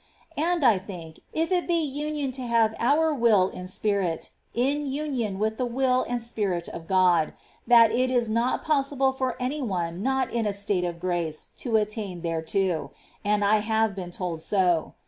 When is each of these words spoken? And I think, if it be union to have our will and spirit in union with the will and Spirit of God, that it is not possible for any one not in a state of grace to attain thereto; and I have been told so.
And 0.39 0.65
I 0.65 0.79
think, 0.79 1.19
if 1.31 1.51
it 1.51 1.67
be 1.67 1.75
union 1.79 2.31
to 2.31 2.41
have 2.41 2.73
our 2.79 3.13
will 3.13 3.49
and 3.53 3.69
spirit 3.69 4.31
in 4.55 4.87
union 4.87 5.37
with 5.37 5.57
the 5.57 5.65
will 5.67 6.03
and 6.09 6.19
Spirit 6.19 6.67
of 6.67 6.87
God, 6.87 7.33
that 7.67 7.91
it 7.91 8.09
is 8.09 8.27
not 8.27 8.63
possible 8.63 9.13
for 9.13 9.35
any 9.39 9.61
one 9.61 10.01
not 10.01 10.33
in 10.33 10.47
a 10.47 10.53
state 10.53 10.85
of 10.85 10.99
grace 10.99 11.51
to 11.57 11.75
attain 11.75 12.23
thereto; 12.23 12.89
and 13.23 13.45
I 13.45 13.57
have 13.57 13.93
been 13.93 14.09
told 14.09 14.41
so. 14.41 14.95